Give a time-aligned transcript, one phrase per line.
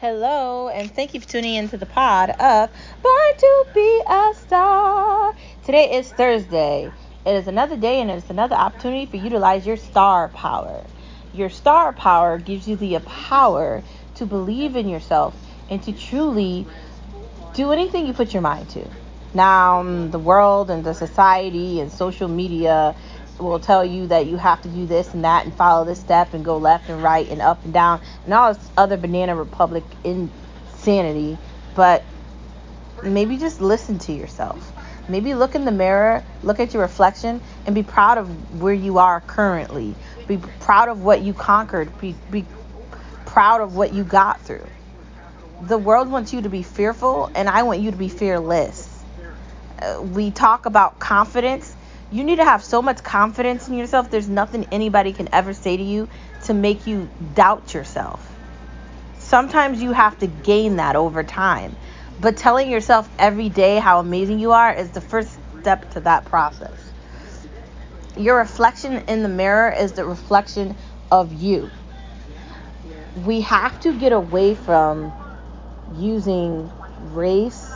[0.00, 2.70] Hello, and thank you for tuning into the pod of
[3.02, 5.34] Born to Be a Star.
[5.66, 6.90] Today is Thursday.
[7.26, 10.82] It is another day, and it's another opportunity for you to utilize your star power.
[11.34, 13.82] Your star power gives you the power
[14.14, 15.36] to believe in yourself
[15.68, 16.66] and to truly
[17.52, 18.88] do anything you put your mind to.
[19.34, 22.96] Now, um, the world and the society and social media
[23.42, 26.34] will tell you that you have to do this and that and follow this step
[26.34, 29.84] and go left and right and up and down and all this other banana republic
[30.04, 31.38] insanity.
[31.74, 32.04] But
[33.02, 34.72] maybe just listen to yourself.
[35.08, 38.98] Maybe look in the mirror, look at your reflection, and be proud of where you
[38.98, 39.94] are currently.
[40.28, 41.98] Be proud of what you conquered.
[42.00, 42.44] Be, be
[43.26, 44.66] proud of what you got through.
[45.62, 49.02] The world wants you to be fearful, and I want you to be fearless.
[49.80, 51.74] Uh, we talk about confidence
[52.10, 54.10] you need to have so much confidence in yourself.
[54.10, 56.08] There's nothing anybody can ever say to you
[56.44, 58.26] to make you doubt yourself.
[59.18, 61.76] Sometimes you have to gain that over time.
[62.20, 66.24] But telling yourself every day how amazing you are is the first step to that
[66.24, 66.92] process.
[68.16, 70.76] Your reflection in the mirror is the reflection
[71.10, 71.70] of you.
[73.24, 75.12] We have to get away from
[75.94, 76.70] using
[77.12, 77.69] race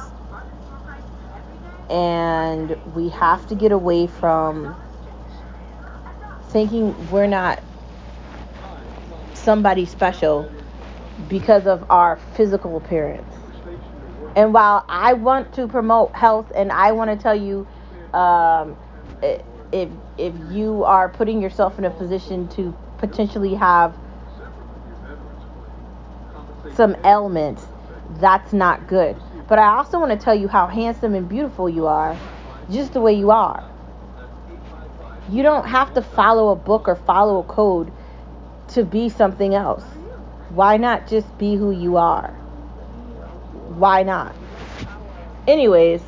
[1.91, 4.77] and we have to get away from
[6.49, 7.63] thinking we're not
[9.35, 10.51] somebody special
[11.29, 13.33] because of our physical appearance.
[14.37, 17.67] And while I want to promote health and I want to tell you
[18.13, 18.77] um,
[19.73, 23.95] if if you are putting yourself in a position to potentially have
[26.75, 27.67] some ailments,
[28.21, 29.17] that's not good.
[29.47, 32.19] But I also want to tell you how handsome and beautiful you are,
[32.71, 33.63] just the way you are.
[35.31, 37.93] You don't have to follow a book or follow a code
[38.69, 39.85] to be something else.
[40.51, 42.31] Why not just be who you are?
[43.77, 44.35] Why not?
[45.47, 46.03] Anyways,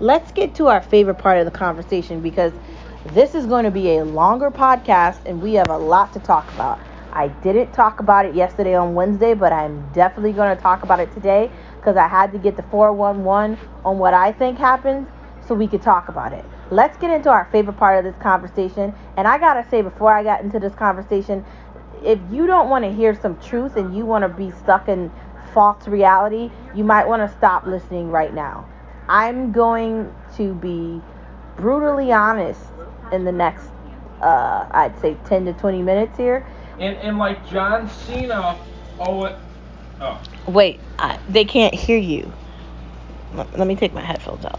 [0.00, 2.52] let's get to our favorite part of the conversation because
[3.06, 6.50] this is going to be a longer podcast and we have a lot to talk
[6.52, 6.80] about.
[7.12, 11.00] I didn't talk about it yesterday on Wednesday, but I'm definitely going to talk about
[11.00, 11.50] it today
[11.80, 15.06] because I had to get the 411 on what I think happened
[15.46, 16.44] so we could talk about it.
[16.70, 18.94] Let's get into our favorite part of this conversation.
[19.16, 21.44] And I got to say, before I got into this conversation,
[22.04, 25.10] if you don't want to hear some truth and you want to be stuck in
[25.52, 28.68] false reality, you might want to stop listening right now.
[29.08, 31.00] I'm going to be
[31.56, 32.60] brutally honest
[33.10, 33.66] in the next,
[34.20, 36.46] uh, I'd say 10 to 20 minutes here.
[36.78, 38.56] And, and like John Cena,
[39.00, 39.36] oh,
[40.00, 40.20] Oh.
[40.46, 42.32] Wait, I, they can't hear you.
[43.34, 44.58] Let, let me take my headphones out.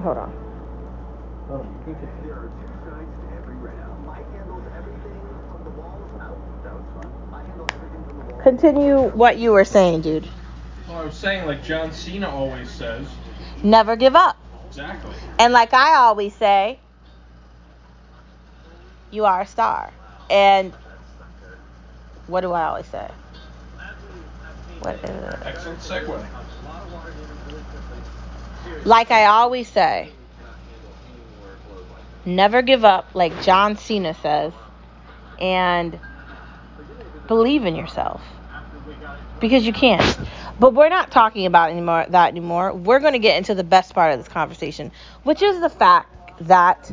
[0.00, 0.40] Hold on.
[8.42, 10.26] Continue what you were saying, dude.
[10.88, 13.06] Well, I was saying, like John Cena always says,
[13.62, 14.36] never give up.
[14.68, 15.14] Exactly.
[15.38, 16.80] And like I always say,
[19.10, 19.92] you are a star.
[20.30, 20.72] And
[22.28, 23.10] what do I always say?
[24.80, 25.38] What is it?
[25.42, 26.26] Excellent segue.
[28.84, 30.10] Like I always say,
[32.24, 34.52] never give up, like John Cena says,
[35.40, 35.98] and
[37.26, 38.22] believe in yourself
[39.40, 40.18] because you can't.
[40.60, 42.72] But we're not talking about anymore that anymore.
[42.72, 44.92] We're going to get into the best part of this conversation,
[45.24, 46.92] which is the fact that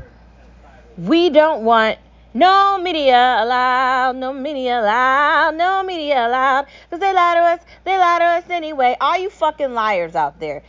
[0.98, 2.00] we don't want
[2.34, 6.68] no media allowed, no media allowed, no media allowed.
[6.90, 8.96] Because they lie to us, they lie to us anyway.
[9.00, 10.64] All you fucking liars out there.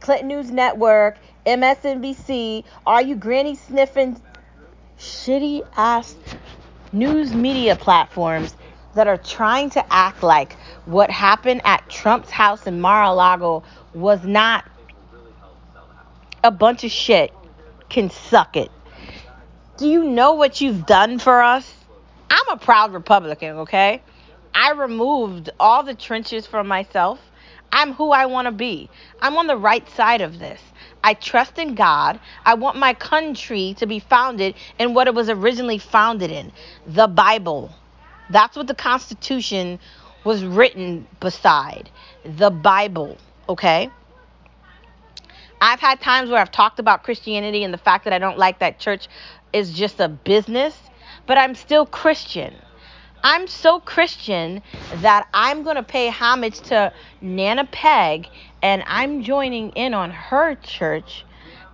[0.00, 4.20] Clinton News Network, MSNBC, all you granny sniffing,
[4.98, 6.14] shitty ass
[6.92, 8.54] news media platforms
[8.94, 10.54] that are trying to act like
[10.86, 13.62] what happened at Trump's house in Mar-a-Lago
[13.94, 14.64] was not
[16.42, 17.32] a bunch of shit
[17.88, 18.70] can suck it.
[19.78, 21.72] Do you know what you've done for us?
[22.28, 24.02] I'm a proud Republican, okay?
[24.52, 27.20] I removed all the trenches from myself.
[27.70, 28.90] I'm who I want to be.
[29.22, 30.60] I'm on the right side of this.
[31.04, 32.18] I trust in God.
[32.44, 36.50] I want my country to be founded in what it was originally founded in
[36.84, 37.72] the Bible.
[38.30, 39.78] That's what the Constitution
[40.24, 41.88] was written beside
[42.24, 43.16] the Bible,
[43.48, 43.90] okay?
[45.60, 48.60] I've had times where I've talked about Christianity and the fact that I don't like
[48.60, 49.08] that church
[49.52, 50.76] is just a business,
[51.26, 52.54] but I'm still Christian.
[53.24, 54.62] I'm so Christian
[54.96, 58.28] that I'm going to pay homage to Nana Peg
[58.62, 61.24] and I'm joining in on her church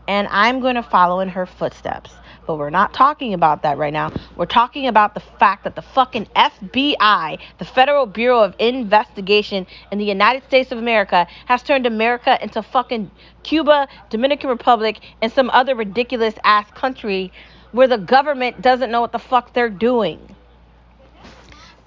[0.08, 2.10] and I'm going to follow in her footsteps
[2.46, 4.12] But we're not talking about that right now.
[4.36, 9.98] We're talking about the fact that the fucking FBI, the Federal Bureau of Investigation in
[9.98, 13.10] the United States of America, has turned America into fucking
[13.42, 17.32] Cuba, Dominican Republic, and some other ridiculous ass country
[17.72, 20.36] where the government doesn't know what the fuck they're doing.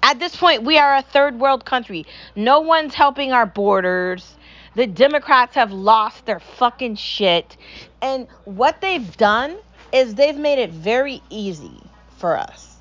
[0.02, 2.06] At this point, we are a third world country.
[2.36, 4.37] No one's helping our borders.
[4.78, 7.56] The Democrats have lost their fucking shit.
[8.00, 9.56] And what they've done
[9.92, 11.82] is they've made it very easy
[12.16, 12.76] for us.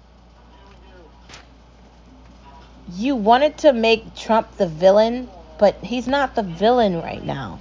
[2.93, 5.27] You wanted to make Trump the villain,
[5.57, 7.59] but he's not the villain right now.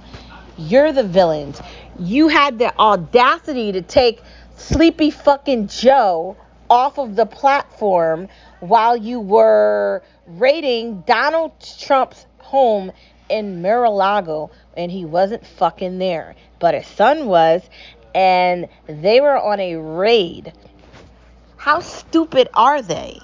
[0.55, 1.59] You're the villains.
[1.97, 4.21] You had the audacity to take
[4.55, 6.37] Sleepy fucking Joe
[6.69, 8.27] off of the platform
[8.59, 12.91] while you were raiding Donald Trump's home
[13.29, 16.35] in Mar-a-Lago and he wasn't fucking there.
[16.59, 17.61] But his son was
[18.13, 20.53] and they were on a raid.
[21.57, 23.19] How stupid are they?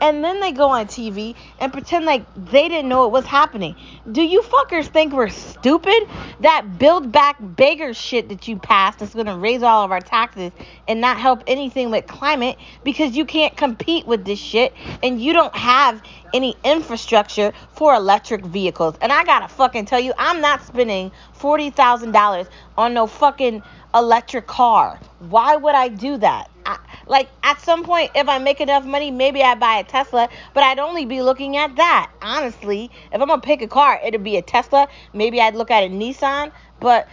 [0.00, 3.74] And then they go on TV and pretend like they didn't know what was happening.
[4.10, 6.08] Do you fuckers think we're stupid?
[6.40, 10.00] That build back beggar shit that you passed is going to raise all of our
[10.00, 10.52] taxes
[10.86, 14.72] and not help anything with climate because you can't compete with this shit
[15.02, 16.02] and you don't have
[16.34, 18.96] any infrastructure for electric vehicles.
[19.00, 23.62] And I got to fucking tell you, I'm not spending $40,000 on no fucking
[23.94, 24.98] electric car.
[25.18, 26.50] Why would I do that?
[26.68, 30.28] I, like at some point, if I make enough money, maybe I buy a Tesla,
[30.52, 32.10] but I'd only be looking at that.
[32.20, 34.86] Honestly, if I'm gonna pick a car, it'd be a Tesla.
[35.14, 37.08] Maybe I'd look at a Nissan, but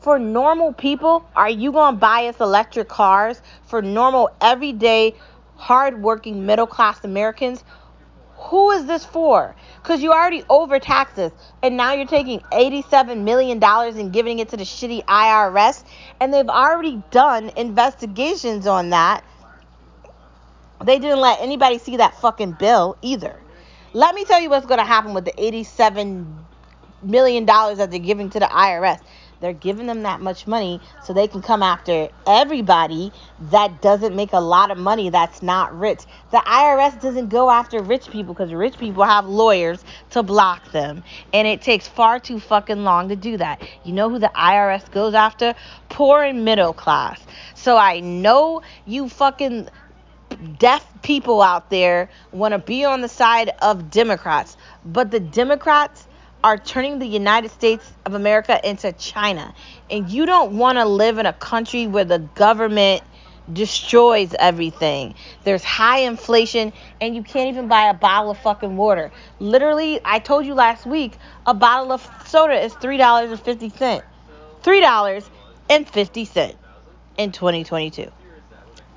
[0.00, 5.14] for normal people, are you gonna buy us electric cars for normal, everyday,
[5.56, 7.64] hardworking, middle class Americans?
[8.48, 9.56] Who is this for?
[9.82, 11.32] Because you already overtaxed us,
[11.62, 15.82] and now you're taking $87 million and giving it to the shitty IRS,
[16.20, 19.24] and they've already done investigations on that.
[20.84, 23.34] They didn't let anybody see that fucking bill either.
[23.92, 26.26] Let me tell you what's going to happen with the $87
[27.02, 29.00] million that they're giving to the IRS.
[29.40, 33.12] They're giving them that much money so they can come after everybody
[33.50, 36.00] that doesn't make a lot of money that's not rich.
[36.30, 41.02] The IRS doesn't go after rich people because rich people have lawyers to block them.
[41.32, 43.62] And it takes far too fucking long to do that.
[43.84, 45.54] You know who the IRS goes after?
[45.88, 47.20] Poor and middle class.
[47.54, 49.68] So I know you fucking
[50.58, 54.56] deaf people out there want to be on the side of Democrats.
[54.84, 56.06] But the Democrats
[56.46, 59.52] are turning the United States of America into China.
[59.90, 63.02] And you don't want to live in a country where the government
[63.52, 65.16] destroys everything.
[65.42, 69.10] There's high inflation and you can't even buy a bottle of fucking water.
[69.40, 74.04] Literally, I told you last week, a bottle of soda is $3.50.
[74.62, 76.54] $3.50
[77.18, 78.12] in 2022.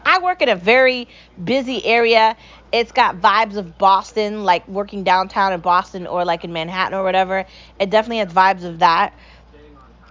[0.09, 1.07] I work in a very
[1.43, 2.35] busy area
[2.71, 7.03] it's got vibes of Boston, like working downtown in Boston or like in Manhattan or
[7.03, 7.45] whatever.
[7.79, 9.13] It definitely has vibes of that.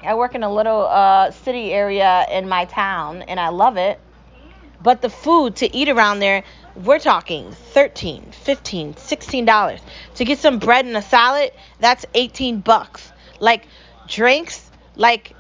[0.03, 4.01] I work in a little uh, city area in my town and I love it.
[4.81, 6.45] But the food to eat around there,
[6.77, 9.81] we're talking 13, 15, 16 dollars.
[10.17, 11.51] To get some bread and a salad,
[11.81, 13.13] that's 18 bucks.
[13.41, 13.67] Like
[14.07, 15.35] drinks, like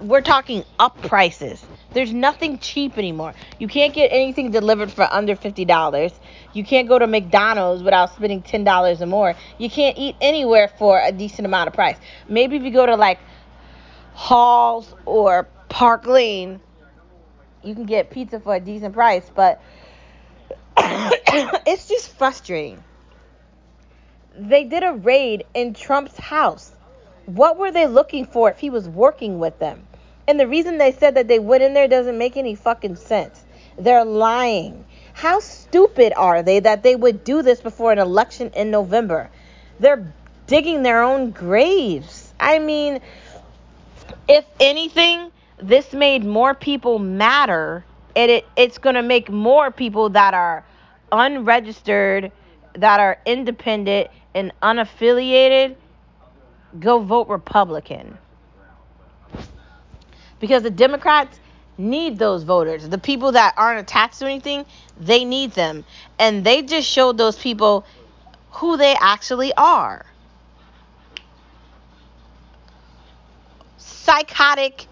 [0.00, 1.64] we're talking up prices.
[1.92, 3.34] There's nothing cheap anymore.
[3.58, 6.12] You can't get anything delivered for under $50.
[6.52, 9.34] You can't go to McDonald's without spending $10 or more.
[9.58, 11.96] You can't eat anywhere for a decent amount of price.
[12.28, 13.18] Maybe if you go to like
[14.12, 16.60] Halls or Park Lane,
[17.62, 19.60] you can get pizza for a decent price, but
[20.76, 22.82] it's just frustrating.
[24.36, 26.72] They did a raid in Trump's house.
[27.28, 29.86] What were they looking for if he was working with them?
[30.26, 33.44] And the reason they said that they went in there doesn't make any fucking sense.
[33.78, 34.86] They're lying.
[35.12, 39.28] How stupid are they that they would do this before an election in November?
[39.78, 40.10] They're
[40.46, 42.32] digging their own graves.
[42.40, 43.00] I mean,
[44.26, 47.84] if anything, this made more people matter.
[48.16, 50.64] And it, it's going to make more people that are
[51.12, 52.32] unregistered,
[52.72, 55.76] that are independent and unaffiliated
[56.78, 58.18] go vote Republican
[60.40, 61.38] because the Democrats
[61.76, 62.88] need those voters.
[62.88, 64.64] The people that aren't attached to anything,
[65.00, 65.84] they need them.
[66.18, 67.84] And they just showed those people
[68.50, 70.04] who they actually are.
[73.76, 74.86] Psychotic,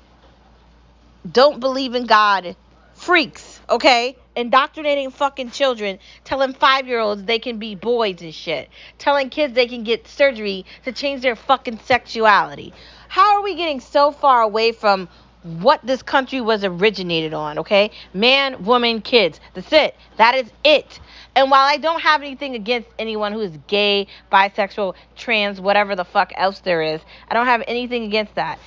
[1.30, 2.54] don't believe in God
[2.94, 4.16] freaks, okay?
[4.36, 9.54] Indoctrinating fucking children, telling five year olds they can be boys and shit, telling kids
[9.54, 12.74] they can get surgery to change their fucking sexuality.
[13.08, 15.08] How are we getting so far away from
[15.42, 17.90] what this country was originated on, okay?
[18.12, 19.40] Man, woman, kids.
[19.54, 19.96] That's it.
[20.16, 21.00] That is it.
[21.34, 26.04] And while I don't have anything against anyone who is gay, bisexual, trans, whatever the
[26.04, 28.58] fuck else there is, I don't have anything against that.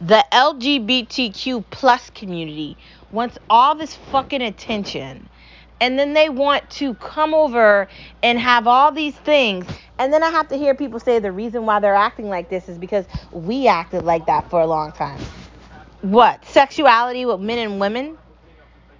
[0.00, 2.76] The LGBTQ plus community
[3.12, 5.28] wants all this fucking attention.
[5.80, 7.88] And then they want to come over
[8.22, 9.66] and have all these things.
[9.98, 12.68] And then I have to hear people say the reason why they're acting like this
[12.68, 15.20] is because we acted like that for a long time.
[16.02, 16.44] What?
[16.46, 18.16] Sexuality with men and women?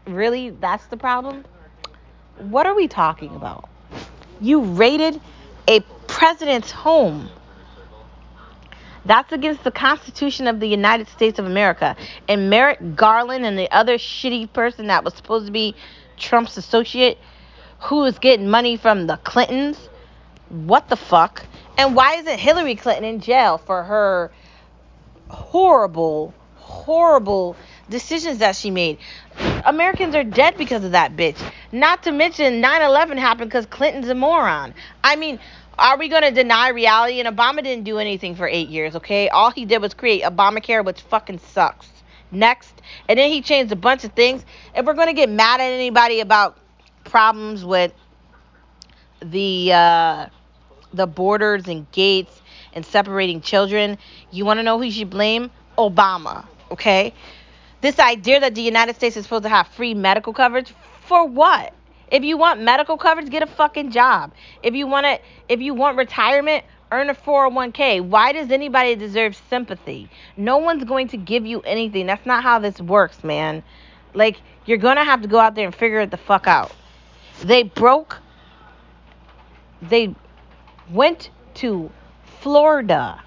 [0.06, 0.50] Really?
[0.50, 1.44] That's the problem?
[2.38, 3.68] What are we talking about?
[4.40, 5.20] You raided
[5.68, 7.28] a president's home.
[9.04, 11.96] That's against the Constitution of the United States of America.
[12.28, 15.74] And Merrick Garland and the other shitty person that was supposed to be
[16.16, 17.18] Trump's associate
[17.80, 19.88] who is getting money from the Clintons.
[20.48, 21.44] What the fuck?
[21.76, 24.30] And why isn't Hillary Clinton in jail for her
[25.28, 27.56] horrible, horrible
[27.88, 28.98] decisions that she made?
[29.64, 31.38] Americans are dead because of that bitch.
[31.72, 34.74] Not to mention 9 11 happened because Clinton's a moron.
[35.02, 35.40] I mean,
[35.78, 37.20] are we going to deny reality?
[37.20, 39.28] And Obama didn't do anything for eight years, okay?
[39.28, 41.88] All he did was create Obamacare, which fucking sucks.
[42.30, 42.80] Next.
[43.08, 44.44] And then he changed a bunch of things.
[44.74, 46.56] If we're going to get mad at anybody about
[47.04, 47.92] problems with
[49.20, 50.26] the uh,
[50.92, 52.40] the borders and gates
[52.72, 53.98] and separating children,
[54.30, 55.50] you want to know who you should blame?
[55.76, 57.12] Obama, okay?
[57.80, 61.74] This idea that the United States is supposed to have free medical coverage for what?
[62.12, 64.32] If you want medical coverage, get a fucking job.
[64.62, 68.02] If you want it, if you want retirement, earn a 401k.
[68.02, 70.08] Why does anybody deserve sympathy?
[70.36, 72.06] No one's going to give you anything.
[72.06, 73.64] That's not how this works, man.
[74.14, 76.70] Like you're to have to go out there and figure it the fuck out.
[77.42, 78.20] They broke
[79.82, 80.14] they
[80.90, 81.90] went to
[82.40, 83.20] Florida.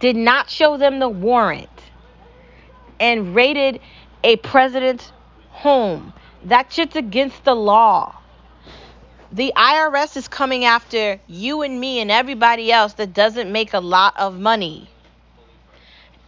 [0.00, 1.68] Did not show them the warrant
[3.00, 3.80] and raided
[4.22, 5.12] a president's
[5.50, 6.12] home.
[6.44, 8.16] That shit's against the law.
[9.32, 13.80] The IRS is coming after you and me and everybody else that doesn't make a
[13.80, 14.90] lot of money.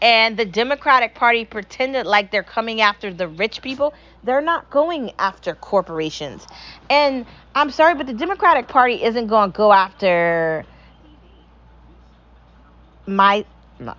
[0.01, 3.95] And the Democratic Party pretended like they're coming after the rich people.
[4.23, 6.47] They're not going after corporations.
[6.89, 10.65] And I'm sorry, but the Democratic Party isn't going to go after
[13.07, 13.45] my
[13.79, 13.95] no,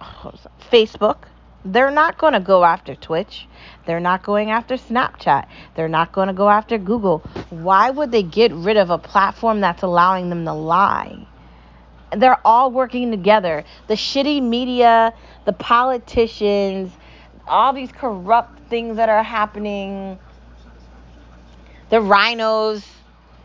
[0.72, 1.18] Facebook.
[1.66, 3.48] They're not going to go after Twitch.
[3.88, 5.48] They're not going after Snapchat.
[5.76, 7.20] They're not going to go after Google.
[7.50, 11.28] Why would they get rid of a platform that's allowing them to lie?
[12.16, 13.64] They're all working together.
[13.88, 15.14] The shitty media,
[15.46, 16.92] the politicians,
[17.48, 20.20] all these corrupt things that are happening,
[21.90, 22.86] the rhinos,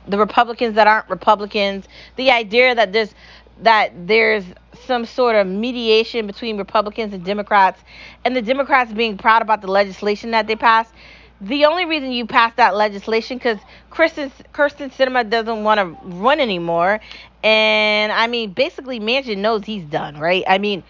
[0.07, 1.87] the Republicans that aren't Republicans,
[2.17, 3.15] the idea that there's
[3.63, 4.45] that there's
[4.87, 7.83] some sort of mediation between Republicans and Democrats,
[8.25, 10.93] and the Democrats being proud about the legislation that they passed.
[11.41, 13.59] The only reason you passed that legislation because
[13.91, 17.01] Kirsten Kyrsten Sinema doesn't want to run anymore,
[17.43, 20.45] and I mean basically Manchin knows he's done, right?
[20.47, 20.83] I mean,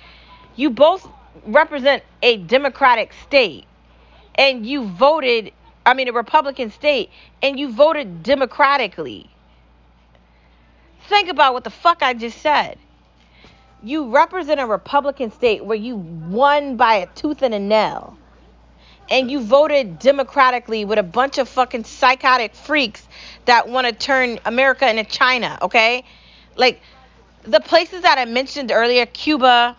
[0.56, 1.08] you both
[1.46, 3.66] represent a Democratic state,
[4.36, 5.52] and you voted.
[5.86, 7.10] I mean, a Republican state,
[7.42, 9.30] and you voted democratically.
[11.10, 12.78] Think about what the fuck I just said
[13.82, 18.16] you represent a Republican state where you won by a tooth and a nail.
[19.10, 23.06] And you voted democratically with a bunch of fucking psychotic freaks
[23.46, 26.04] that want to turn America into China, okay?
[26.56, 26.80] Like
[27.42, 29.76] the places that I mentioned earlier, Cuba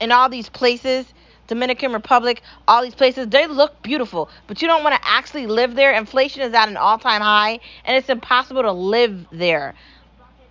[0.00, 1.06] and all these places,
[1.46, 5.74] Dominican Republic, all these places, they look beautiful, but you don't want to actually live
[5.74, 5.92] there.
[5.92, 9.74] Inflation is at an all time high, and it's impossible to live there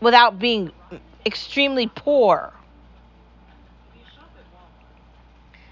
[0.03, 0.71] without being
[1.25, 2.53] extremely poor.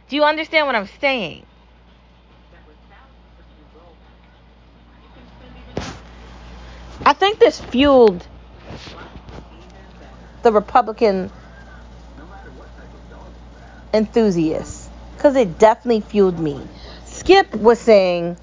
[0.10, 1.46] Do you understand what I'm saying?
[7.06, 8.26] I think this fueled
[10.44, 11.32] the Republican
[13.94, 16.62] enthusiasts because it definitely fueled me.
[17.06, 18.38] Skip was saying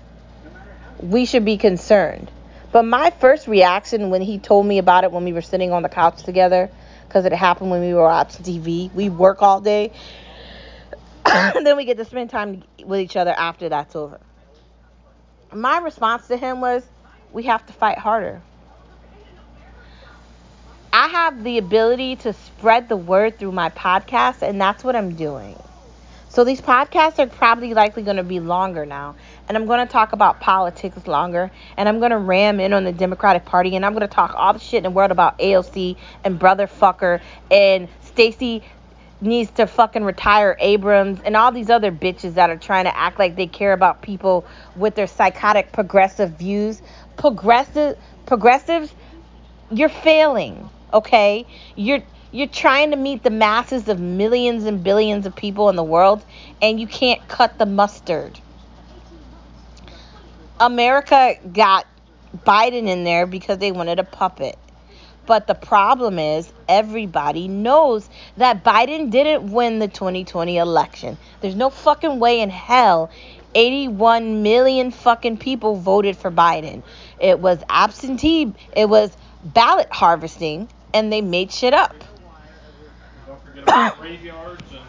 [1.00, 2.30] we should be concerned.
[2.70, 5.82] But my first reaction when he told me about it when we were sitting on
[5.82, 6.70] the couch together,
[7.06, 9.92] because it happened when we were watching TV, we work all day.
[11.24, 14.20] then we get to spend time with each other after that's over.
[15.52, 16.84] My response to him was,
[17.32, 18.42] we have to fight harder.
[20.92, 25.14] I have the ability to spread the word through my podcast, and that's what I'm
[25.14, 25.56] doing.
[26.28, 29.16] So these podcasts are probably likely going to be longer now.
[29.48, 31.50] And I'm going to talk about politics longer.
[31.76, 33.76] And I'm going to ram in on the Democratic Party.
[33.76, 36.66] And I'm going to talk all the shit in the world about AOC and Brother
[36.66, 37.20] Fucker
[37.50, 38.62] and Stacey
[39.20, 43.18] needs to fucking retire Abrams and all these other bitches that are trying to act
[43.18, 46.82] like they care about people with their psychotic progressive views.
[47.16, 48.94] Progressive progressives,
[49.70, 51.46] you're failing, okay?
[51.74, 55.84] You're you're trying to meet the masses of millions and billions of people in the
[55.84, 56.24] world
[56.60, 58.38] and you can't cut the mustard.
[60.60, 61.86] America got
[62.46, 64.58] Biden in there because they wanted a puppet.
[65.24, 68.08] But the problem is, everybody knows
[68.38, 71.18] that Biden didn't win the 2020 election.
[71.42, 73.10] There's no fucking way in hell
[73.54, 76.82] 81 million fucking people voted for Biden.
[77.20, 81.94] It was absentee, it was ballot harvesting, and they made shit up.
[83.98, 84.80] Graveyards and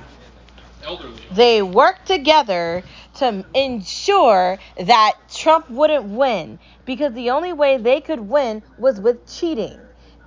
[0.83, 1.21] elderly.
[1.31, 2.83] They worked together
[3.15, 9.27] to ensure that Trump wouldn't win because the only way they could win was with
[9.27, 9.79] cheating.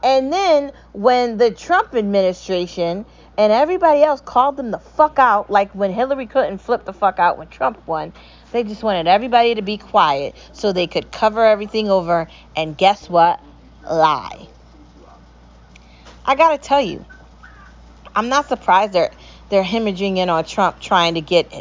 [0.03, 3.07] And then when the Trump administration
[3.39, 7.19] and everybody else called them the fuck out, like when Hillary couldn't flip the fuck
[7.19, 8.13] out when Trump won,
[8.51, 13.09] they just wanted everybody to be quiet so they could cover everything over and guess
[13.09, 13.41] what?
[13.89, 14.49] Lie.
[16.25, 17.05] I gotta tell you,
[18.15, 19.11] I'm not surprised they're
[19.49, 21.53] they're hemorrhaging in on Trump trying to get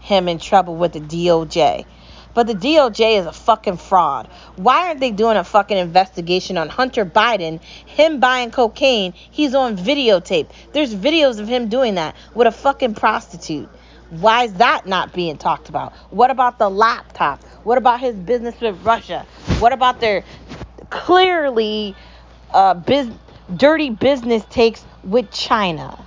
[0.00, 1.84] him in trouble with the DOJ.
[2.32, 4.28] But the DOJ is a fucking fraud.
[4.54, 9.14] Why aren't they doing a fucking investigation on Hunter Biden, him buying cocaine?
[9.14, 10.48] He's on videotape.
[10.72, 13.68] There's videos of him doing that with a fucking prostitute.
[14.10, 15.92] Why is that not being talked about?
[16.10, 17.42] What about the laptop?
[17.64, 19.26] What about his business with Russia?
[19.58, 20.24] What about their
[20.88, 21.96] clearly
[22.52, 23.10] uh, biz-
[23.56, 26.04] dirty business takes with China?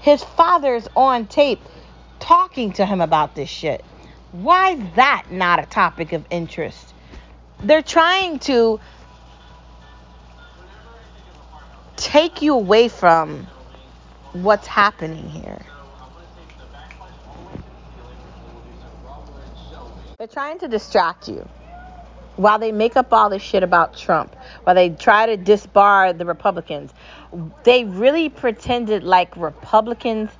[0.00, 1.60] His father's on tape
[2.20, 3.84] talking to him about this shit.
[4.32, 6.92] Why is that not a topic of interest?
[7.60, 8.80] They're trying to
[11.96, 13.46] take you away from
[14.32, 15.64] what's happening here.
[20.18, 21.48] They're trying to distract you
[22.36, 26.24] while they make up all this shit about Trump, while they try to disbar the
[26.24, 26.92] Republicans.
[27.64, 30.30] They really pretended like Republicans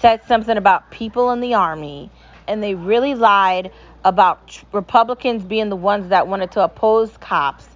[0.00, 2.10] said something about people in the army,
[2.46, 3.72] and they really lied
[4.04, 7.66] about Republicans being the ones that wanted to oppose cops.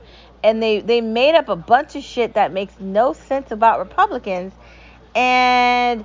[0.45, 4.53] And they, they made up a bunch of shit that makes no sense about Republicans.
[5.15, 6.05] And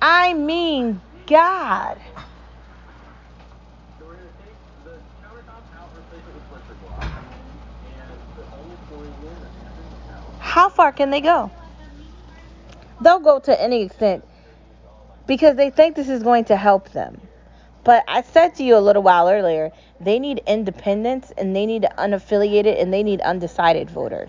[0.00, 1.98] I mean, God.
[10.52, 11.50] How far can they go?
[13.00, 14.22] They'll go to any extent
[15.26, 17.22] because they think this is going to help them.
[17.84, 21.86] But I said to you a little while earlier, they need independence and they need
[21.96, 24.28] unaffiliated and they need undecided voters.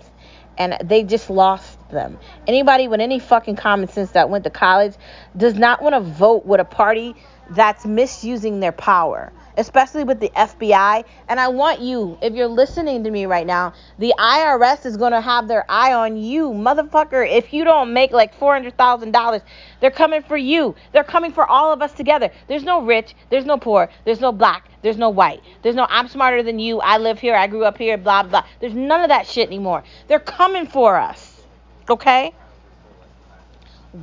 [0.56, 2.18] And they just lost them.
[2.46, 4.94] Anybody with any fucking common sense that went to college
[5.36, 7.14] does not want to vote with a party
[7.50, 11.04] that's misusing their power especially with the FBI.
[11.28, 15.12] And I want you, if you're listening to me right now, the IRS is going
[15.12, 17.28] to have their eye on you, motherfucker.
[17.28, 19.42] If you don't make like $400,000,
[19.80, 20.74] they're coming for you.
[20.92, 22.30] They're coming for all of us together.
[22.48, 25.42] There's no rich, there's no poor, there's no black, there's no white.
[25.62, 28.44] There's no I'm smarter than you, I live here, I grew up here, blah, blah.
[28.60, 29.84] There's none of that shit anymore.
[30.08, 31.42] They're coming for us.
[31.88, 32.34] Okay?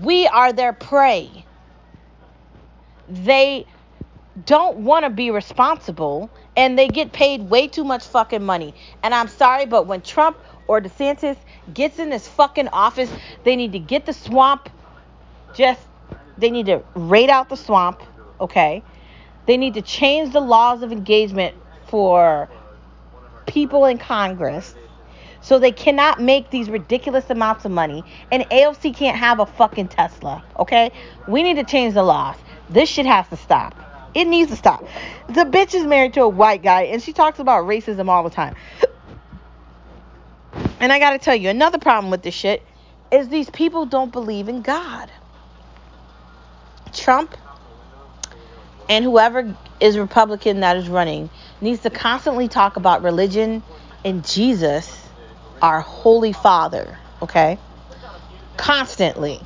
[0.02, 1.46] We are their prey.
[3.10, 3.66] They
[4.46, 8.74] don't want to be responsible and they get paid way too much fucking money.
[9.04, 11.38] And I'm sorry, but when Trump or DeSantis
[11.74, 13.12] gets in this fucking office,
[13.44, 14.70] they need to get the swamp
[15.54, 15.82] just
[16.38, 18.02] they need to raid out the swamp,
[18.40, 18.84] okay?
[19.46, 21.56] They need to change the laws of engagement
[21.88, 22.50] for
[23.46, 24.76] people in Congress
[25.42, 29.90] so they cannot make these ridiculous amounts of money and AOC can't have a fucking
[29.90, 30.92] Tesla, okay?
[31.28, 32.38] We need to change the laws.
[32.70, 33.91] This shit has to stop.
[34.14, 34.86] It needs to stop.
[35.28, 38.30] The bitch is married to a white guy and she talks about racism all the
[38.30, 38.56] time.
[40.80, 42.66] And I gotta tell you, another problem with this shit
[43.12, 45.12] is these people don't believe in God.
[46.94, 47.36] Trump
[48.90, 51.30] and whoever is Republican that is running
[51.62, 53.64] needs to constantly talk about religion
[54.04, 55.08] and Jesus,
[55.62, 57.58] our Holy Father, okay?
[58.58, 59.40] Constantly.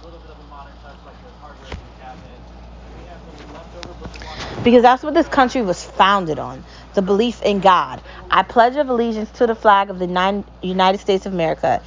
[4.63, 6.63] Because that's what this country was founded on
[6.93, 8.01] the belief in God.
[8.31, 11.81] I pledge of allegiance to the flag of the United States of America,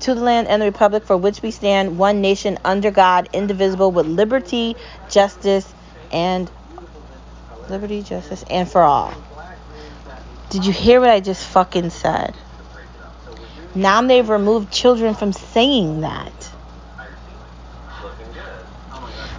[0.00, 3.90] to the land and the republic for which we stand, one nation under God, indivisible,
[3.92, 4.76] with liberty,
[5.10, 5.72] justice,
[6.10, 6.50] and
[7.68, 9.12] liberty, justice, and for all.
[10.50, 12.34] Did you hear what I just fucking said?
[13.74, 16.52] Now they've removed children from saying that.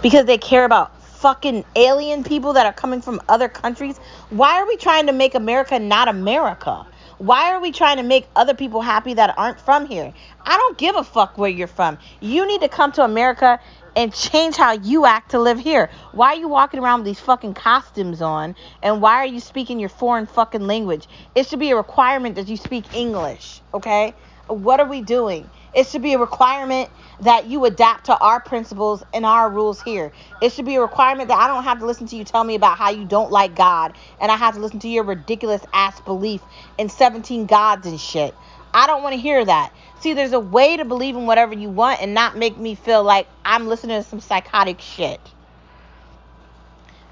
[0.04, 0.92] because they care about
[1.24, 3.96] fucking alien people that are coming from other countries.
[4.28, 6.86] Why are we trying to make America not America?
[7.16, 10.12] Why are we trying to make other people happy that aren't from here?
[10.42, 11.96] I don't give a fuck where you're from.
[12.20, 13.58] You need to come to America
[13.96, 15.88] and change how you act to live here.
[16.12, 18.54] Why are you walking around with these fucking costumes on?
[18.82, 21.08] And why are you speaking your foreign fucking language?
[21.34, 24.12] It should be a requirement that you speak English, okay?
[24.48, 25.48] What are we doing?
[25.74, 26.88] It should be a requirement
[27.20, 30.12] that you adapt to our principles and our rules here.
[30.40, 32.54] It should be a requirement that I don't have to listen to you tell me
[32.54, 36.00] about how you don't like God and I have to listen to your ridiculous ass
[36.00, 36.40] belief
[36.78, 38.34] in 17 gods and shit.
[38.72, 39.72] I don't want to hear that.
[40.00, 43.02] See, there's a way to believe in whatever you want and not make me feel
[43.02, 45.20] like I'm listening to some psychotic shit.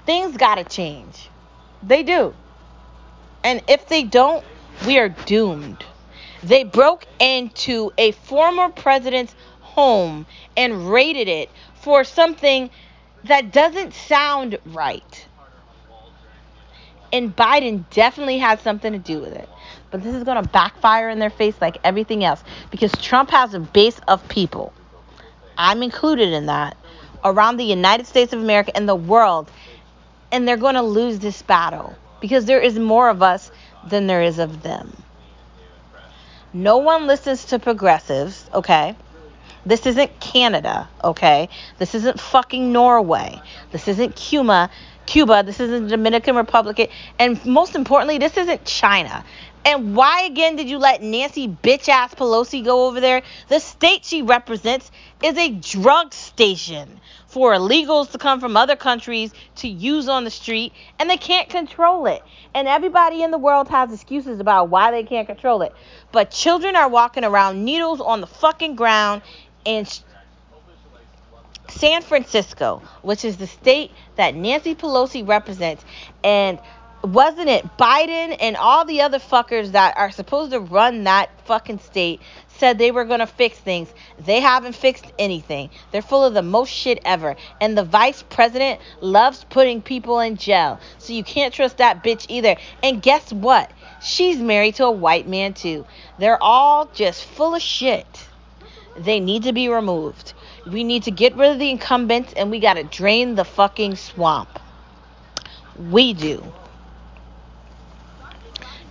[0.05, 1.29] Things got to change.
[1.81, 2.33] They do.
[3.43, 4.43] And if they don't,
[4.85, 5.85] we are doomed.
[6.43, 10.25] They broke into a former president's home
[10.57, 12.69] and raided it for something
[13.23, 15.27] that doesn't sound right.
[17.13, 19.47] And Biden definitely has something to do with it.
[19.91, 23.53] But this is going to backfire in their face like everything else because Trump has
[23.53, 24.73] a base of people.
[25.57, 26.75] I'm included in that
[27.23, 29.49] around the United States of America and the world.
[30.31, 33.51] And they're going to lose this battle because there is more of us
[33.87, 35.02] than there is of them.
[36.53, 38.95] No one listens to progressives, okay?
[39.65, 41.49] This isn't Canada, okay?
[41.79, 43.41] This isn't fucking Norway.
[43.71, 44.69] This isn't Cuba.
[45.05, 45.43] Cuba.
[45.43, 46.91] This isn't Dominican Republic.
[47.17, 49.25] And most importantly, this isn't China.
[49.65, 53.21] And why again did you let Nancy bitch ass Pelosi go over there?
[53.47, 54.91] The state she represents
[55.23, 60.29] is a drug station for illegals to come from other countries to use on the
[60.29, 62.21] street, and they can't control it.
[62.53, 65.73] And everybody in the world has excuses about why they can't control it.
[66.11, 69.21] But children are walking around needles on the fucking ground
[69.65, 69.87] in
[71.69, 75.83] San Francisco, which is the state that Nancy Pelosi represents.
[76.23, 76.59] And
[77.03, 81.79] wasn't it Biden and all the other fuckers that are supposed to run that fucking
[81.79, 83.93] state said they were going to fix things.
[84.19, 85.69] They haven't fixed anything.
[85.91, 87.35] They're full of the most shit ever.
[87.59, 90.79] And the vice president loves putting people in jail.
[90.97, 92.55] So you can't trust that bitch either.
[92.81, 93.69] And guess what?
[94.01, 95.85] She's married to a white man too.
[96.19, 98.27] They're all just full of shit.
[98.97, 100.33] They need to be removed.
[100.65, 103.97] We need to get rid of the incumbents and we got to drain the fucking
[103.97, 104.59] swamp.
[105.77, 106.43] We do.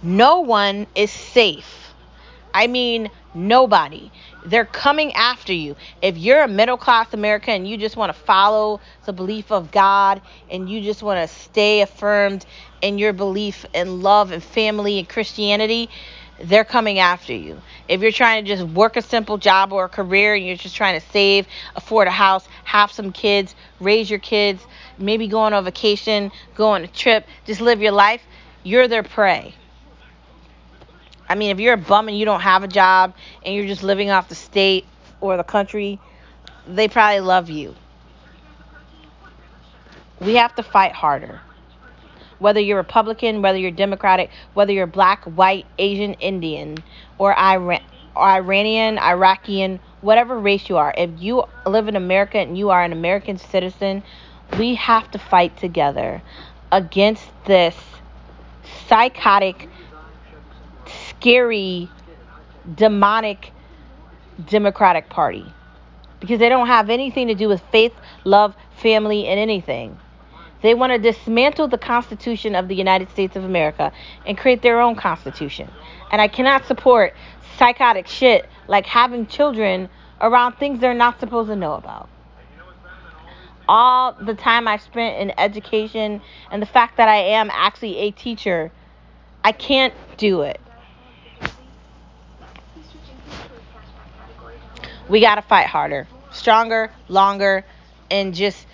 [0.03, 1.95] No one is safe.
[2.53, 4.11] I mean, nobody.
[4.45, 5.77] They're coming after you.
[6.03, 9.71] If you're a middle class American and you just want to follow the belief of
[9.71, 12.45] God and you just want to stay affirmed
[12.83, 15.89] in your belief in love and family and Christianity,
[16.43, 17.63] they're coming after you.
[17.89, 20.75] If you're trying to just work a simple job or a career and you're just
[20.75, 24.67] trying to save, afford a house, have some kids, raise your kids,
[24.99, 28.23] maybe go on a vacation, go on a trip, just live your life,
[28.65, 29.55] you're their prey.
[31.33, 33.83] I mean, if you're a bum and you don't have a job and you're just
[33.83, 34.85] living off the state
[35.23, 35.99] or the country,
[36.69, 37.75] they probably love you.
[40.21, 41.41] We have to fight harder
[42.39, 46.77] whether you're Republican, whether you're Democratic, whether you're black, white, Asian, Indian,
[47.17, 47.81] or Iran,
[48.15, 52.83] or Iranian, Iraqian, whatever race you are, if you live in America and you are
[52.83, 54.03] an American citizen,
[54.59, 56.21] we have to fight together
[56.73, 57.77] against this
[58.87, 59.69] psychotic,
[61.23, 61.89] scary,
[62.75, 63.53] demonic
[64.49, 65.47] Democratic Party.
[66.19, 67.93] Because they don't have anything to do with faith,
[68.25, 69.97] love, family, and anything.
[70.63, 73.93] They want to dismantle the Constitution of the United States of America
[74.27, 75.71] and create their own Constitution.
[76.11, 77.15] And I cannot support
[77.57, 79.89] psychotic shit like having children
[80.21, 82.09] around things they're not supposed to know about.
[83.69, 88.11] All the time I spent in education and the fact that I am actually a
[88.11, 88.73] teacher,
[89.45, 90.61] I can't do it.
[95.13, 97.67] We got to fight harder, stronger, longer,
[98.11, 98.67] and just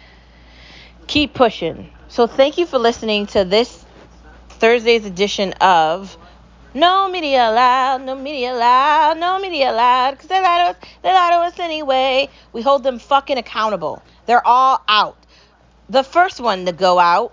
[1.09, 1.91] keep pushing.
[2.07, 3.85] So thank you for listening to this
[4.51, 6.17] Thursday's edition of
[6.75, 11.13] No Media Allowed, No Media Allowed, No Media Allowed, because they lie to us, they
[11.13, 12.29] lie to us anyway.
[12.53, 14.01] We hold them fucking accountable.
[14.27, 15.19] They're all out.
[15.89, 17.33] The first one to go out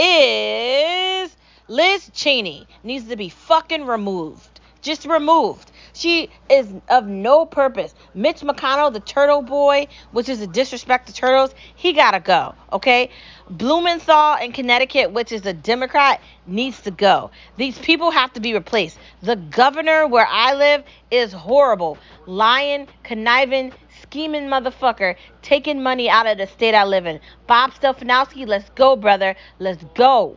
[0.00, 1.36] is
[1.68, 2.66] Liz Cheney.
[2.82, 4.58] Needs to be fucking removed.
[4.82, 5.70] Just removed.
[5.94, 7.94] She is of no purpose.
[8.14, 12.54] Mitch McConnell, the turtle boy, which is a disrespect to turtles, he gotta go.
[12.72, 13.10] Okay?
[13.48, 17.30] Blumenthal in Connecticut, which is a Democrat, needs to go.
[17.56, 18.98] These people have to be replaced.
[19.22, 21.96] The governor where I live is horrible.
[22.26, 27.20] Lying, conniving, scheming motherfucker taking money out of the state I live in.
[27.46, 29.36] Bob Stefanowski, let's go, brother.
[29.60, 30.36] Let's go.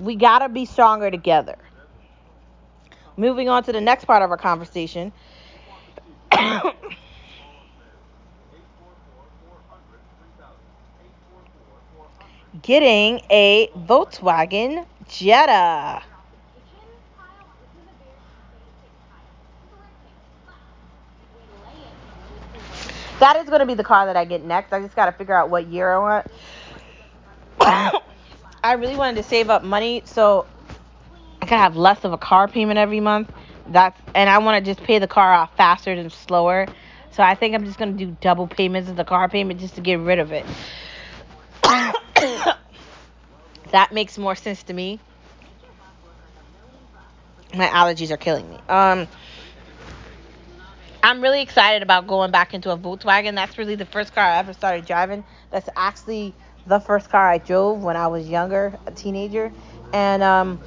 [0.00, 1.56] We gotta be stronger together.
[3.18, 5.12] Moving on to the next part of our conversation.
[12.62, 16.00] Getting a Volkswagen Jetta.
[23.18, 24.72] That is going to be the car that I get next.
[24.72, 26.24] I just got to figure out what year I want.
[28.62, 30.46] I really wanted to save up money so
[31.48, 33.32] Could have less of a car payment every month.
[33.66, 36.66] That's and I want to just pay the car off faster than slower.
[37.12, 39.80] So I think I'm just to do double payments of the car payment just to
[39.80, 40.44] get rid of it.
[43.72, 45.00] that makes more sense to me.
[47.54, 48.58] My allergies are killing me.
[48.68, 49.08] Um
[51.02, 53.36] I'm really excited about going back into a Volkswagen.
[53.36, 55.24] That's really the first car I ever started driving.
[55.50, 56.34] That's actually
[56.66, 59.50] the first car I drove when I was younger, a teenager.
[59.94, 60.60] And um,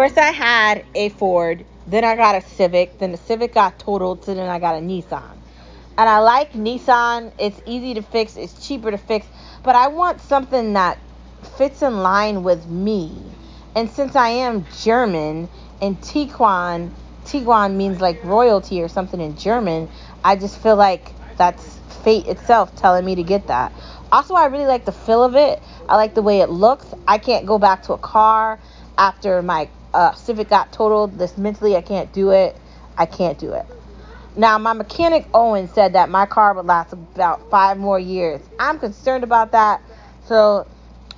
[0.00, 4.24] first I had a Ford, then I got a Civic, then the Civic got totaled,
[4.24, 5.36] so then I got a Nissan.
[5.98, 7.34] And I like Nissan.
[7.38, 9.26] It's easy to fix, it's cheaper to fix,
[9.62, 10.96] but I want something that
[11.58, 13.14] fits in line with me.
[13.76, 15.50] And since I am German
[15.82, 16.90] and Tiguan
[17.26, 19.86] Tiguan means like royalty or something in German,
[20.24, 23.70] I just feel like that's fate itself telling me to get that.
[24.10, 25.62] Also, I really like the feel of it.
[25.90, 26.86] I like the way it looks.
[27.06, 28.58] I can't go back to a car
[28.96, 31.18] after my uh, Civic got totaled.
[31.18, 32.56] This mentally, I can't do it.
[32.96, 33.66] I can't do it.
[34.36, 38.40] Now, my mechanic Owen said that my car would last about five more years.
[38.58, 39.82] I'm concerned about that.
[40.26, 40.66] So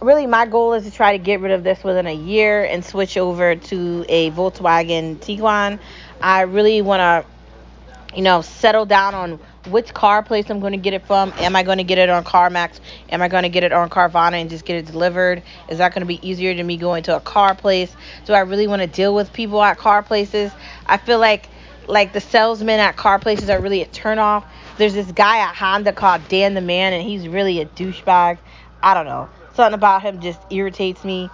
[0.01, 2.85] really my goal is to try to get rid of this within a year and
[2.85, 5.79] switch over to a Volkswagen Tiguan.
[6.21, 10.79] I really want to, you know, settle down on which car place I'm going to
[10.79, 11.33] get it from.
[11.39, 12.81] Am I going to get it on CarMax?
[13.11, 15.43] Am I going to get it on Carvana and just get it delivered?
[15.69, 17.95] Is that going to be easier than me going to a car place?
[18.27, 20.53] Do I really want to deal with people at car places?
[20.87, 21.49] I feel like
[21.89, 24.45] like the salesmen at car places are really a turnoff.
[24.79, 28.39] There's this guy at Honda called Dan the Man, and he's really a douchebag.
[28.83, 31.31] I don't know something about him just irritates me.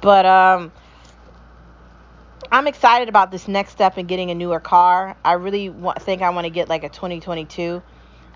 [0.00, 0.72] But um,
[2.50, 5.16] I'm excited about this next step in getting a newer car.
[5.24, 7.82] I really want, think I want to get like a 2022.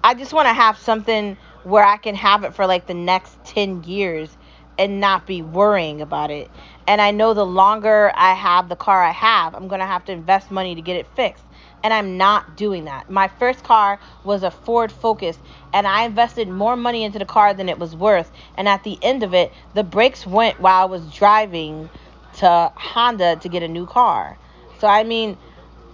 [0.02, 3.36] I just want to have something where I can have it for like the next
[3.44, 4.36] 10 years
[4.78, 6.50] and not be worrying about it.
[6.86, 10.04] And I know the longer I have the car I have, I'm going to have
[10.06, 11.44] to invest money to get it fixed
[11.82, 13.08] and I'm not doing that.
[13.10, 15.38] My first car was a Ford Focus,
[15.72, 18.30] and I invested more money into the car than it was worth.
[18.56, 21.88] And at the end of it, the brakes went while I was driving
[22.38, 24.36] to Honda to get a new car.
[24.78, 25.36] So, I mean,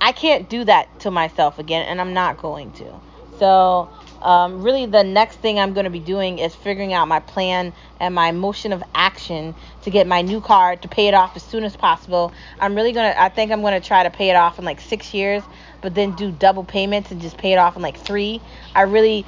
[0.01, 3.01] I can't do that to myself again, and I'm not going to.
[3.39, 3.89] So,
[4.21, 7.73] um, really, the next thing I'm going to be doing is figuring out my plan
[8.01, 11.43] and my motion of action to get my new car to pay it off as
[11.43, 12.33] soon as possible.
[12.59, 14.65] I'm really going to, I think I'm going to try to pay it off in
[14.65, 15.43] like six years,
[15.83, 18.41] but then do double payments and just pay it off in like three.
[18.75, 19.27] I really,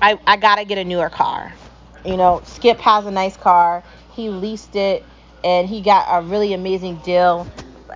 [0.00, 1.52] I, I got to get a newer car.
[2.04, 3.82] You know, Skip has a nice car.
[4.18, 5.04] He leased it
[5.44, 7.46] and he got a really amazing deal.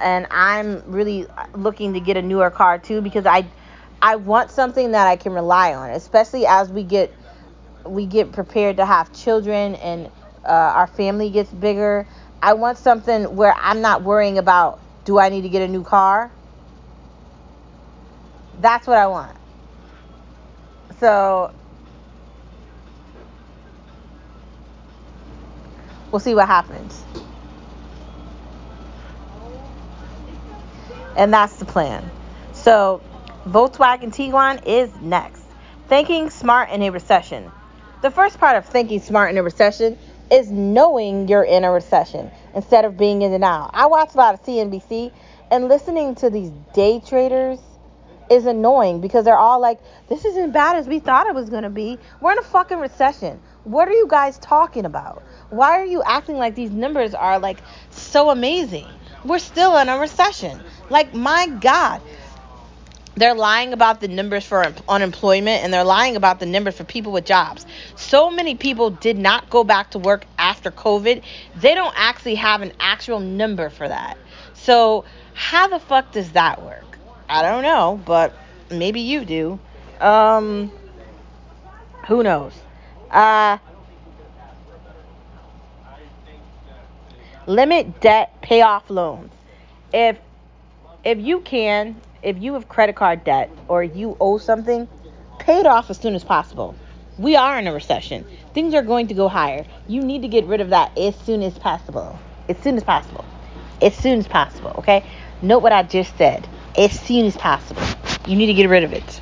[0.00, 3.44] And I'm really looking to get a newer car too because I,
[4.00, 7.12] I want something that I can rely on, especially as we get
[7.84, 10.06] we get prepared to have children and
[10.44, 12.06] uh, our family gets bigger.
[12.40, 15.82] I want something where I'm not worrying about do I need to get a new
[15.82, 16.30] car?
[18.60, 19.36] That's what I want.
[21.00, 21.52] So
[26.12, 27.02] we'll see what happens.
[31.16, 32.08] And that's the plan.
[32.52, 33.02] So
[33.46, 35.42] Volkswagen Tiguan is next.
[35.88, 37.50] Thinking smart in a recession.
[38.02, 39.98] The first part of thinking smart in a recession
[40.30, 43.70] is knowing you're in a recession instead of being in denial.
[43.72, 45.12] I watch a lot of CNBC
[45.50, 47.58] and listening to these day traders
[48.30, 51.64] is annoying because they're all like, this isn't bad as we thought it was going
[51.64, 51.98] to be.
[52.20, 53.40] We're in a fucking recession.
[53.64, 55.22] What are you guys talking about?
[55.52, 57.58] Why are you acting like these numbers are like
[57.90, 58.86] so amazing?
[59.22, 60.58] We're still in a recession.
[60.88, 62.00] Like, my God.
[63.16, 67.12] They're lying about the numbers for unemployment and they're lying about the numbers for people
[67.12, 67.66] with jobs.
[67.96, 71.22] So many people did not go back to work after COVID.
[71.56, 74.16] They don't actually have an actual number for that.
[74.54, 76.96] So, how the fuck does that work?
[77.28, 78.34] I don't know, but
[78.70, 79.60] maybe you do.
[80.00, 80.72] Um,
[82.08, 82.54] who knows?
[83.10, 83.58] Uh,
[87.46, 89.32] limit debt, pay off loans.
[89.92, 90.18] If
[91.04, 94.88] if you can, if you have credit card debt or you owe something,
[95.38, 96.74] pay it off as soon as possible.
[97.18, 98.24] We are in a recession.
[98.54, 99.66] Things are going to go higher.
[99.88, 102.18] You need to get rid of that as soon as possible.
[102.48, 103.24] As soon as possible.
[103.80, 105.04] As soon as possible, okay?
[105.42, 106.46] Note what I just said.
[106.78, 107.82] As soon as possible.
[108.26, 109.20] You need to get rid of it.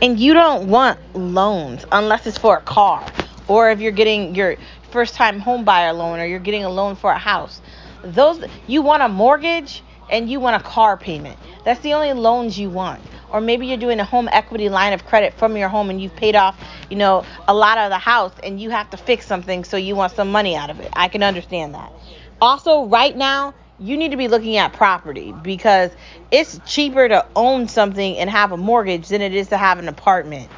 [0.00, 3.06] And you don't want loans unless it's for a car
[3.48, 6.96] or if you're getting your first time home buyer loan or you're getting a loan
[6.96, 7.60] for a house.
[8.02, 11.38] Those you want a mortgage and you want a car payment.
[11.64, 13.00] That's the only loans you want.
[13.30, 16.14] Or maybe you're doing a home equity line of credit from your home and you've
[16.14, 19.64] paid off, you know, a lot of the house and you have to fix something
[19.64, 20.90] so you want some money out of it.
[20.92, 21.92] I can understand that.
[22.40, 25.90] Also, right now, you need to be looking at property because
[26.30, 29.88] it's cheaper to own something and have a mortgage than it is to have an
[29.88, 30.48] apartment.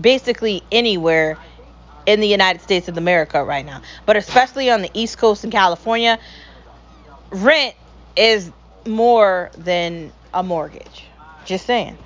[0.00, 1.38] Basically anywhere
[2.06, 3.82] in the United States of America right now.
[4.06, 6.18] But especially on the East Coast in California,
[7.30, 7.74] rent
[8.16, 8.50] is
[8.86, 11.04] more than a mortgage.
[11.44, 11.98] Just saying.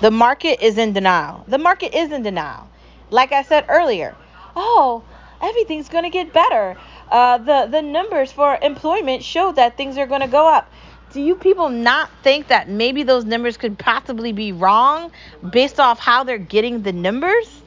[0.00, 1.44] The market is in denial.
[1.48, 2.68] The market is in denial.
[3.10, 4.14] Like I said earlier,
[4.54, 5.02] oh,
[5.42, 6.76] everything's going to get better.
[7.10, 10.70] Uh, the the numbers for employment show that things are going to go up.
[11.12, 15.10] Do you people not think that maybe those numbers could possibly be wrong
[15.50, 17.62] based off how they're getting the numbers?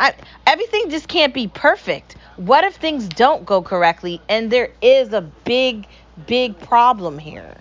[0.00, 0.14] I,
[0.46, 2.16] everything just can't be perfect.
[2.36, 5.86] What if things don't go correctly and there is a big,
[6.26, 7.56] big problem here?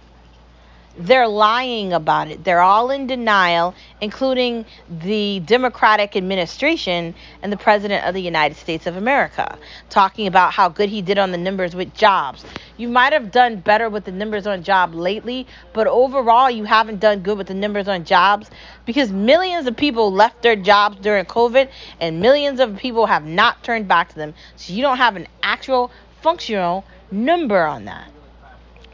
[0.99, 2.43] They're lying about it.
[2.43, 8.87] They're all in denial, including the Democratic administration and the President of the United States
[8.87, 12.43] of America, talking about how good he did on the numbers with jobs.
[12.77, 16.99] You might have done better with the numbers on job lately, but overall, you haven't
[16.99, 18.49] done good with the numbers on jobs
[18.85, 23.63] because millions of people left their jobs during COVID and millions of people have not
[23.63, 24.33] turned back to them.
[24.55, 28.11] So you don't have an actual functional number on that.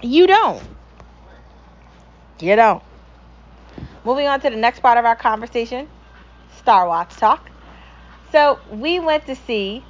[0.01, 0.72] You don't.
[2.39, 2.81] You know.
[4.03, 5.87] Moving on to the next part of our conversation
[6.57, 7.49] Star Watch Talk.
[8.31, 9.83] So, we went to see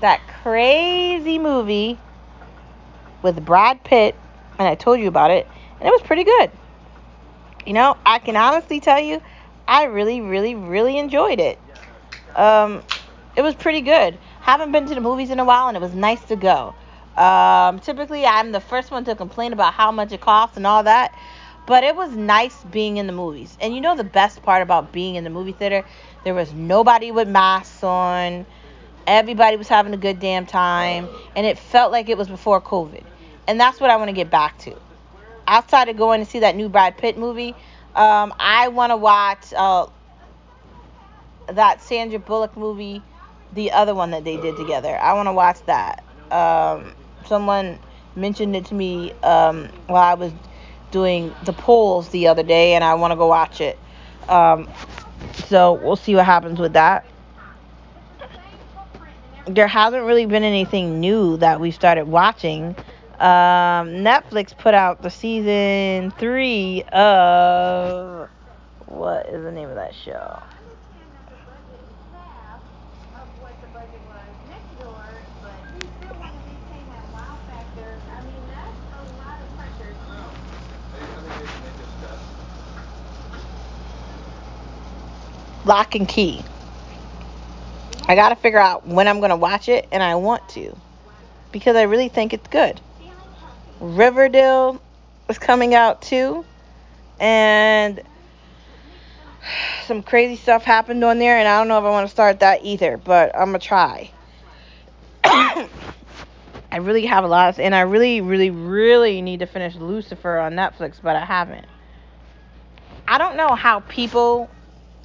[0.00, 1.98] that crazy movie
[3.22, 4.14] with Brad Pitt,
[4.58, 5.46] and I told you about it,
[5.78, 6.50] and it was pretty good.
[7.66, 9.22] You know, I can honestly tell you,
[9.66, 11.58] I really, really, really enjoyed it.
[12.36, 12.82] Um,
[13.36, 14.18] it was pretty good.
[14.40, 16.74] Haven't been to the movies in a while, and it was nice to go.
[17.16, 20.82] Um, typically, I'm the first one to complain about how much it costs and all
[20.82, 21.14] that.
[21.66, 23.56] But it was nice being in the movies.
[23.60, 25.84] And you know the best part about being in the movie theater?
[26.22, 28.44] There was nobody with masks on.
[29.06, 31.08] Everybody was having a good damn time.
[31.34, 33.04] And it felt like it was before COVID.
[33.46, 34.76] And that's what I want to get back to.
[35.46, 37.54] Outside of going to see that new Brad Pitt movie,
[37.94, 39.86] um, I want to watch uh,
[41.48, 43.02] that Sandra Bullock movie,
[43.52, 44.98] the other one that they did together.
[44.98, 46.02] I want to watch that.
[46.30, 46.94] Um,
[47.26, 47.78] someone
[48.16, 50.32] mentioned it to me um, while I was
[50.94, 53.76] doing the polls the other day, and I want to go watch it.
[54.28, 54.70] Um,
[55.48, 57.04] so we'll see what happens with that.
[59.46, 62.76] There hasn't really been anything new that we started watching.
[63.18, 68.30] Um, Netflix put out the season three of
[68.86, 70.40] what is the name of that show?
[85.64, 86.42] Locke and Key.
[88.06, 90.76] I got to figure out when I'm going to watch it, and I want to
[91.52, 92.80] because I really think it's good.
[93.80, 94.80] Riverdale
[95.28, 96.44] is coming out too,
[97.20, 98.02] and
[99.86, 102.40] some crazy stuff happened on there, and I don't know if I want to start
[102.40, 104.10] that either, but I'm going to try.
[105.24, 110.38] I really have a lot, of, and I really, really, really need to finish Lucifer
[110.38, 111.66] on Netflix, but I haven't.
[113.06, 114.50] I don't know how people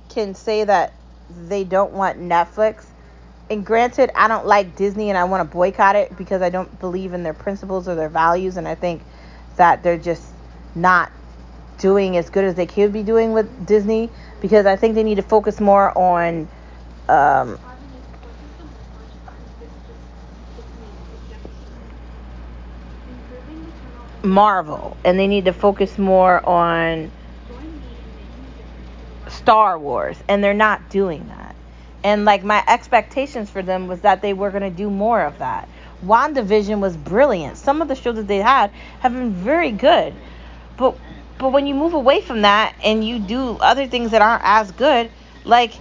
[0.09, 0.93] can say that
[1.47, 2.85] they don't want Netflix.
[3.49, 6.79] And granted, I don't like Disney and I want to boycott it because I don't
[6.79, 8.57] believe in their principles or their values.
[8.57, 9.01] And I think
[9.55, 10.23] that they're just
[10.75, 11.11] not
[11.77, 14.09] doing as good as they could be doing with Disney
[14.41, 16.47] because I think they need to focus more on
[17.07, 17.57] um,
[24.23, 27.11] Marvel and they need to focus more on
[29.39, 31.55] Star Wars, and they're not doing that.
[32.03, 35.39] And like my expectations for them was that they were going to do more of
[35.39, 35.67] that.
[36.05, 37.57] WandaVision was brilliant.
[37.57, 40.13] Some of the shows that they had have been very good.
[40.77, 40.97] But
[41.37, 44.71] but when you move away from that and you do other things that aren't as
[44.71, 45.09] good,
[45.45, 45.73] like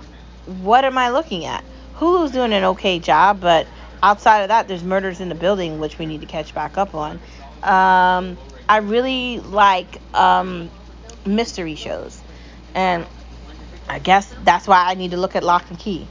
[0.63, 1.65] what am I looking at?
[1.97, 3.67] Hulu's doing an okay job, but
[4.03, 6.95] outside of that, there's Murders in the Building, which we need to catch back up
[6.95, 7.21] on.
[7.63, 8.39] Um,
[8.69, 10.71] I really like um,
[11.27, 12.21] mystery shows,
[12.75, 13.05] and
[13.89, 16.07] I guess that's why I need to look at Locke and Key.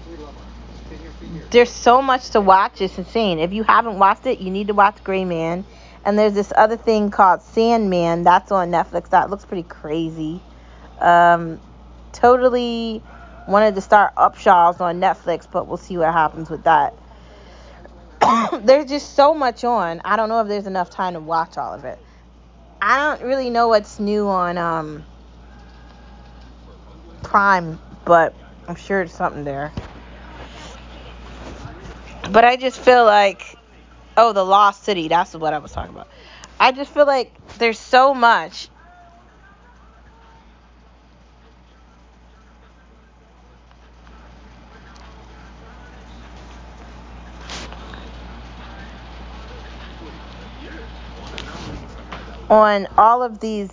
[1.52, 3.40] There's so much to watch; it's insane.
[3.40, 5.66] If you haven't watched it, you need to watch Gray Man.
[6.04, 9.10] And there's this other thing called Sandman that's on Netflix.
[9.10, 10.42] That looks pretty crazy.
[11.00, 11.60] Um,
[12.14, 13.04] totally
[13.48, 16.94] wanted to start Upshaws on Netflix, but we'll see what happens with that.
[18.64, 20.02] there's just so much on.
[20.04, 22.00] I don't know if there's enough time to watch all of it.
[22.82, 25.06] I don't really know what's new on um,
[27.28, 28.34] Prime, but
[28.70, 29.74] I'm sure it's something there.
[32.32, 33.58] But I just feel like,
[34.16, 35.10] oh, the Lost City.
[35.10, 36.08] That's what I was talking about.
[36.58, 38.70] I just feel like there's so much.
[52.50, 53.70] On all of these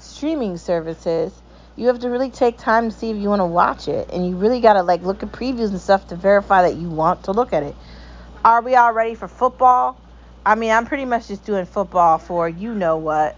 [0.00, 1.40] streaming services,
[1.78, 4.28] you have to really take time to see if you want to watch it, and
[4.28, 7.32] you really gotta like look at previews and stuff to verify that you want to
[7.32, 7.76] look at it.
[8.44, 9.96] Are we all ready for football?
[10.44, 13.36] I mean, I'm pretty much just doing football for you know what,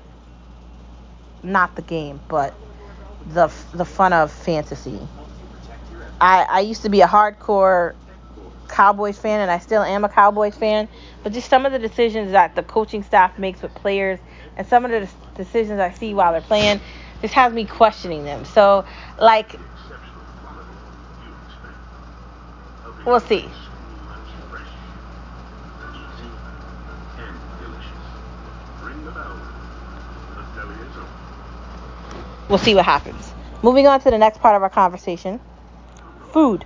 [1.43, 2.55] not the game, but
[3.27, 4.99] the the fun of fantasy.
[6.19, 7.95] I I used to be a hardcore
[8.69, 10.89] Cowboys fan, and I still am a Cowboys fan.
[11.23, 14.19] But just some of the decisions that the coaching staff makes with players,
[14.57, 16.81] and some of the decisions I see while they're playing,
[17.21, 18.45] this has me questioning them.
[18.45, 18.85] So,
[19.19, 19.57] like,
[23.05, 23.49] we'll see.
[32.49, 33.33] We'll see what happens.
[33.63, 35.39] Moving on to the next part of our conversation
[36.33, 36.65] food.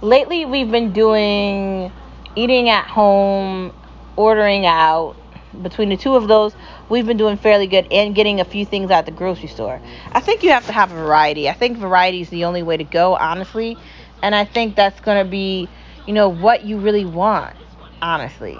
[0.00, 1.92] Lately, we've been doing
[2.34, 3.72] eating at home,
[4.16, 5.16] ordering out,
[5.62, 6.54] between the two of those,
[6.88, 9.80] we've been doing fairly good and getting a few things at the grocery store.
[10.12, 11.48] I think you have to have variety.
[11.48, 13.78] I think variety is the only way to go, honestly.
[14.22, 15.68] And I think that's going to be,
[16.06, 17.54] you know, what you really want,
[18.02, 18.58] honestly.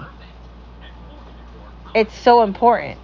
[1.95, 2.99] It's so important.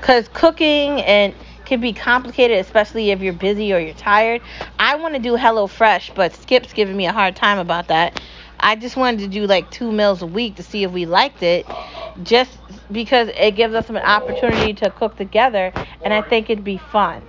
[0.00, 1.32] Because cooking and
[1.64, 4.42] can be complicated, especially if you're busy or you're tired.
[4.78, 8.20] I want to do Hello Fresh, but Skip's giving me a hard time about that.
[8.58, 11.42] I just wanted to do like two meals a week to see if we liked
[11.42, 11.66] it,
[12.22, 12.58] just
[12.90, 15.72] because it gives us an opportunity to cook together,
[16.04, 17.22] and I think it'd be fun.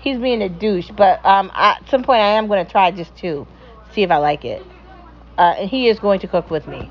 [0.00, 3.14] He's being a douche, but um, at some point I am going to try just
[3.16, 3.46] two,
[3.92, 4.64] see if I like it.
[5.36, 6.90] Uh, and he is going to cook with me.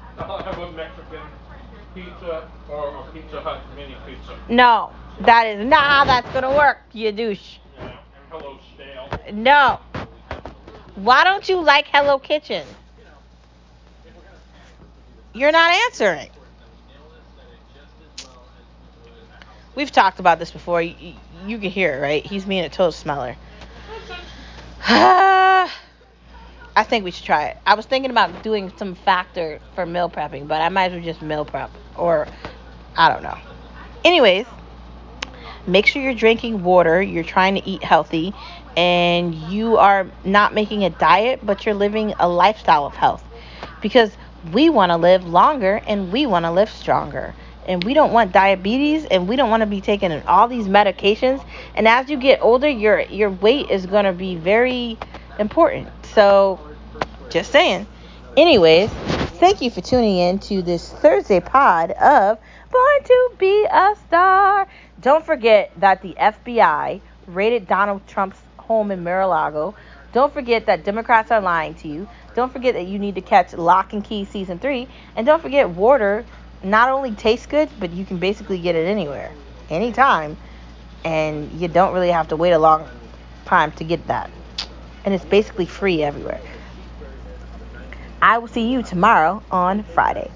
[1.96, 4.38] Pizza or a Pizza Hut mini pizza?
[4.50, 4.92] No.
[5.22, 7.58] That is not how that's gonna work, you douche.
[7.78, 7.98] Yeah,
[8.30, 8.60] Hello.
[9.34, 9.80] No.
[10.96, 12.66] Why don't you like Hello Kitchen?
[15.34, 16.30] You're not answering.
[19.76, 20.82] We've talked about this before.
[20.82, 21.14] You,
[21.46, 22.26] you can hear it, right?
[22.26, 23.36] He's being a total smeller.
[24.90, 25.70] I
[26.84, 27.58] think we should try it.
[27.66, 31.04] I was thinking about doing some factor for meal prepping, but I might as well
[31.04, 31.70] just meal prep.
[31.96, 32.28] Or,
[32.96, 33.38] I don't know.
[34.04, 34.48] Anyways,
[35.68, 38.34] make sure you're drinking water, you're trying to eat healthy,
[38.76, 43.24] and you are not making a diet, but you're living a lifestyle of health.
[43.82, 44.12] Because
[44.54, 47.34] we want to live longer and we want to live stronger.
[47.68, 51.44] And we don't want diabetes and we don't want to be taking all these medications.
[51.76, 54.98] And as you get older, your your weight is going to be very
[55.38, 55.90] important.
[56.14, 56.60] So,
[57.30, 57.86] just saying.
[58.38, 58.90] Anyways,
[59.40, 62.38] thank you for tuning in to this Thursday pod of
[62.72, 64.68] Born to Be a Star.
[65.02, 69.74] Don't forget that the FBI raided Donald Trump's home in Mar-a-Lago.
[70.12, 72.10] Don't forget that Democrats are lying to you.
[72.36, 74.88] Don't forget that you need to catch Locke and Key season three.
[75.16, 76.26] And don't forget water
[76.62, 79.32] not only tastes good, but you can basically get it anywhere,
[79.70, 80.36] anytime.
[81.06, 82.86] And you don't really have to wait a long
[83.46, 84.30] time to get that.
[85.06, 86.42] And it's basically free everywhere.
[88.22, 90.32] I will see you tomorrow on Friday.